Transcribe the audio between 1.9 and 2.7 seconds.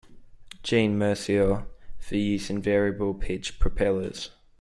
for use in